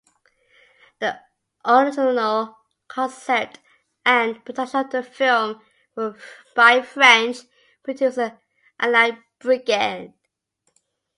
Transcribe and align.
The 0.99 1.19
original 1.63 2.57
concept 2.87 3.59
and 4.03 4.43
production 4.43 4.79
of 4.79 4.89
the 4.89 5.03
film 5.03 5.61
were 5.95 6.17
by 6.55 6.81
French 6.81 7.37
producer 7.83 8.39
Alain 8.79 9.23
Brigand. 9.37 10.15